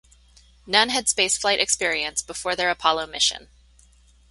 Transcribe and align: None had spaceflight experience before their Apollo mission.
None 0.65 0.89
had 0.89 1.05
spaceflight 1.05 1.59
experience 1.61 2.23
before 2.23 2.55
their 2.55 2.71
Apollo 2.71 3.05
mission. 3.05 3.49